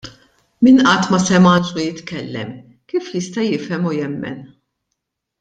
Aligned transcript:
Min 0.63 0.77
qatt 0.87 1.07
ma 1.11 1.19
sema 1.25 1.51
anġlu 1.57 1.83
jitkellem, 1.87 2.49
kif 2.89 3.13
jista' 3.17 3.47
jifhem 3.49 3.87
u 3.91 3.95
jemmen? 3.99 4.43